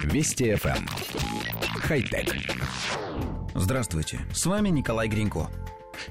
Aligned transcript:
Вести 0.00 0.52
FM. 0.52 0.76
Эм. 0.76 0.86
Хай-тек. 1.80 2.34
Здравствуйте, 3.54 4.20
с 4.32 4.46
вами 4.46 4.68
Николай 4.70 5.08
Гринько. 5.08 5.48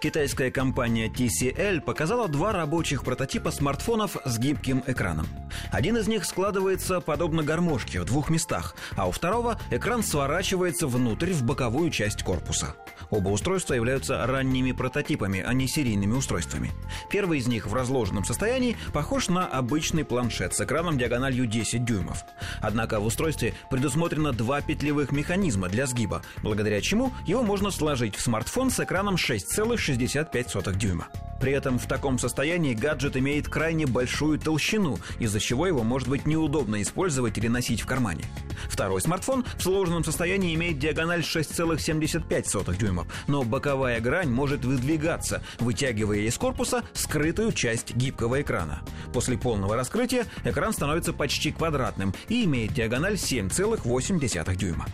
Китайская 0.00 0.50
компания 0.50 1.08
TCL 1.08 1.80
показала 1.80 2.28
два 2.28 2.52
рабочих 2.52 3.04
прототипа 3.04 3.50
смартфонов 3.50 4.16
с 4.24 4.38
гибким 4.38 4.82
экраном. 4.86 5.26
Один 5.70 5.96
из 5.96 6.08
них 6.08 6.24
складывается 6.24 7.00
подобно 7.00 7.42
гармошке 7.42 8.00
в 8.00 8.04
двух 8.04 8.30
местах, 8.30 8.74
а 8.96 9.08
у 9.08 9.12
второго 9.12 9.60
экран 9.70 10.02
сворачивается 10.02 10.86
внутрь 10.86 11.32
в 11.32 11.44
боковую 11.44 11.90
часть 11.90 12.22
корпуса. 12.22 12.74
Оба 13.10 13.28
устройства 13.28 13.74
являются 13.74 14.26
ранними 14.26 14.72
прототипами, 14.72 15.42
а 15.46 15.52
не 15.52 15.68
серийными 15.68 16.14
устройствами. 16.14 16.72
Первый 17.10 17.38
из 17.38 17.46
них 17.46 17.66
в 17.66 17.74
разложенном 17.74 18.24
состоянии 18.24 18.76
похож 18.92 19.28
на 19.28 19.46
обычный 19.46 20.04
планшет 20.04 20.54
с 20.54 20.60
экраном 20.60 20.98
диагональю 20.98 21.46
10 21.46 21.84
дюймов. 21.84 22.24
Однако 22.60 23.00
в 23.00 23.06
устройстве 23.06 23.54
предусмотрено 23.70 24.32
два 24.32 24.60
петлевых 24.60 25.12
механизма 25.12 25.68
для 25.68 25.86
сгиба, 25.86 26.22
благодаря 26.42 26.80
чему 26.80 27.12
его 27.26 27.42
можно 27.42 27.70
сложить 27.70 28.16
в 28.16 28.20
смартфон 28.20 28.70
с 28.70 28.80
экраном 28.80 29.16
6,65 29.16 30.76
дюйма. 30.76 31.08
При 31.40 31.52
этом 31.52 31.78
в 31.78 31.86
таком 31.86 32.18
состоянии 32.18 32.74
гаджет 32.74 33.16
имеет 33.16 33.48
крайне 33.48 33.86
большую 33.86 34.38
толщину, 34.38 34.98
из-за 35.18 35.40
чего 35.40 35.66
его 35.66 35.82
может 35.82 36.08
быть 36.08 36.26
неудобно 36.26 36.82
использовать 36.82 37.38
или 37.38 37.48
носить 37.48 37.80
в 37.80 37.86
кармане. 37.86 38.24
Второй 38.68 39.00
смартфон 39.00 39.44
в 39.58 39.62
сложенном 39.62 40.04
состоянии 40.04 40.54
имеет 40.54 40.78
диагональ 40.78 41.20
6,75 41.20 42.76
дюймов, 42.76 43.06
но 43.26 43.42
боковая 43.42 44.00
грань 44.00 44.30
может 44.30 44.64
выдвигаться, 44.64 45.42
вытягивая 45.58 46.18
из 46.18 46.36
корпуса 46.38 46.82
скрытую 46.94 47.52
часть 47.52 47.94
гибкого 47.94 48.40
экрана. 48.40 48.82
После 49.12 49.36
полного 49.36 49.76
раскрытия 49.76 50.26
экран 50.44 50.72
становится 50.72 51.12
почти 51.12 51.52
квадратным 51.52 52.14
и 52.28 52.44
имеет 52.44 52.72
диагональ 52.72 53.14
7,8 53.14 54.56
дюйма. 54.56 54.86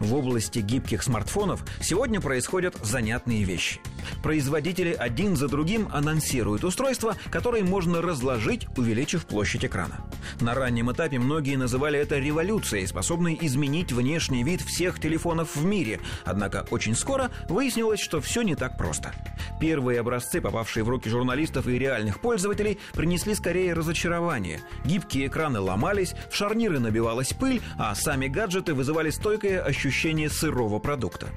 В 0.00 0.14
области 0.14 0.58
гибких 0.58 1.02
смартфонов 1.02 1.64
сегодня 1.80 2.20
происходят 2.20 2.76
занятные 2.82 3.44
вещи. 3.44 3.80
Производители 4.22 4.92
один 4.92 5.36
за 5.36 5.48
другим 5.48 5.88
анонсируют 5.92 6.64
устройства, 6.64 7.16
которые 7.30 7.64
можно 7.64 8.02
разложить, 8.02 8.66
увеличив 8.76 9.26
площадь 9.26 9.64
экрана. 9.64 10.00
На 10.40 10.54
раннем 10.54 10.92
этапе 10.92 11.18
многие 11.18 11.56
называли 11.56 11.98
это 11.98 12.18
революцией, 12.18 12.86
способной 12.86 13.38
изменить 13.40 13.92
внешний 13.92 14.44
вид 14.44 14.60
всех 14.60 15.00
телефонов 15.00 15.56
в 15.56 15.64
мире. 15.64 16.00
Однако 16.24 16.66
очень 16.70 16.94
скоро 16.94 17.30
выяснилось, 17.48 18.00
что 18.00 18.20
все 18.20 18.42
не 18.42 18.54
так 18.54 18.76
просто. 18.76 19.12
Первые 19.60 20.00
образцы, 20.00 20.40
попавшие 20.40 20.84
в 20.84 20.88
руки 20.88 21.08
журналистов 21.08 21.66
и 21.66 21.78
реальных 21.78 22.20
пользователей, 22.20 22.78
принесли 22.92 23.34
скорее 23.34 23.72
разочарование. 23.72 24.60
Гибкие 24.84 25.28
экраны 25.28 25.60
ломались, 25.60 26.14
в 26.30 26.36
шарниры 26.36 26.78
набивалась 26.78 27.32
пыль, 27.32 27.62
а 27.78 27.94
сами 27.94 28.28
гаджеты 28.28 28.74
вызывали 28.74 29.10
стойкое 29.10 29.62
ощущение 29.86 30.28
сырого 30.28 30.78
продукта. 30.78 31.28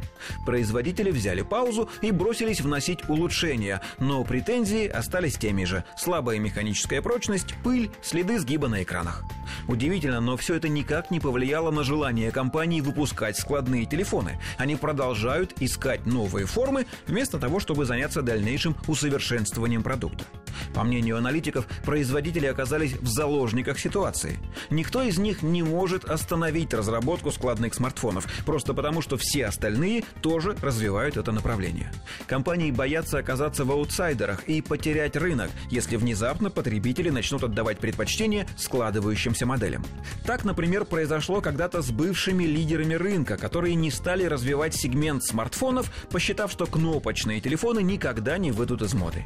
Производители 0.45 1.11
взяли 1.11 1.43
паузу 1.43 1.89
и 2.01 2.11
бросились 2.11 2.61
вносить 2.61 3.07
улучшения, 3.07 3.81
но 3.99 4.23
претензии 4.23 4.87
остались 4.87 5.37
теми 5.37 5.65
же. 5.65 5.83
Слабая 5.97 6.39
механическая 6.39 7.01
прочность, 7.01 7.53
пыль, 7.63 7.91
следы 8.01 8.39
сгиба 8.39 8.67
на 8.67 8.83
экранах. 8.83 9.23
Удивительно, 9.67 10.19
но 10.19 10.35
все 10.35 10.55
это 10.55 10.67
никак 10.67 11.11
не 11.11 11.19
повлияло 11.19 11.71
на 11.71 11.83
желание 11.83 12.31
компании 12.31 12.81
выпускать 12.81 13.37
складные 13.37 13.85
телефоны. 13.85 14.39
Они 14.57 14.75
продолжают 14.75 15.53
искать 15.61 16.05
новые 16.05 16.45
формы, 16.45 16.85
вместо 17.07 17.37
того, 17.39 17.59
чтобы 17.59 17.85
заняться 17.85 18.21
дальнейшим 18.21 18.75
усовершенствованием 18.87 19.83
продукта. 19.83 20.25
По 20.73 20.83
мнению 20.83 21.17
аналитиков, 21.17 21.65
производители 21.83 22.45
оказались 22.45 22.93
в 22.93 23.07
заложниках 23.07 23.79
ситуации. 23.79 24.39
Никто 24.69 25.01
из 25.01 25.17
них 25.17 25.41
не 25.41 25.63
может 25.63 26.05
остановить 26.05 26.73
разработку 26.73 27.31
складных 27.31 27.73
смартфонов, 27.73 28.27
просто 28.45 28.73
потому 28.73 29.01
что 29.01 29.17
все 29.17 29.45
остальные 29.45 30.03
тоже 30.21 30.55
развивают 30.61 31.17
это 31.17 31.31
направление. 31.31 31.91
Компании 32.27 32.71
боятся 32.71 33.17
оказаться 33.17 33.65
в 33.65 33.71
аутсайдерах 33.71 34.43
и 34.43 34.61
потерять 34.61 35.15
рынок, 35.15 35.49
если 35.69 35.95
внезапно 35.95 36.49
потребители 36.49 37.09
начнут 37.09 37.43
отдавать 37.43 37.79
предпочтение 37.79 38.47
складывающимся 38.57 39.45
моделям. 39.45 39.83
Так, 40.25 40.45
например, 40.45 40.85
произошло 40.85 41.41
когда-то 41.41 41.81
с 41.81 41.91
бывшими 41.91 42.43
лидерами 42.43 42.93
рынка, 42.93 43.37
которые 43.37 43.75
не 43.75 43.91
стали 43.91 44.23
развивать 44.23 44.75
сегмент 44.75 45.23
смартфонов, 45.23 45.91
посчитав, 46.09 46.51
что 46.51 46.65
кнопочные 46.65 47.41
телефоны 47.41 47.81
никогда 47.81 48.37
не 48.37 48.51
выйдут 48.51 48.81
из 48.81 48.93
моды. 48.93 49.25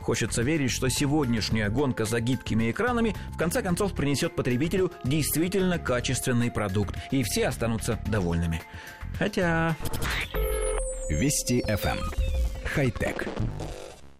Хочется 0.00 0.42
верить, 0.42 0.70
что 0.80 0.88
сегодняшняя 0.88 1.68
гонка 1.68 2.06
за 2.06 2.20
гибкими 2.20 2.70
экранами 2.70 3.14
в 3.34 3.36
конце 3.36 3.60
концов 3.60 3.92
принесет 3.92 4.34
потребителю 4.34 4.90
действительно 5.04 5.78
качественный 5.78 6.50
продукт, 6.50 6.96
и 7.10 7.22
все 7.22 7.48
останутся 7.48 7.98
довольными. 8.06 8.62
Хотя... 9.18 9.76
Вести 11.10 11.62
FM. 11.68 11.98
Хай-тек. 12.64 13.28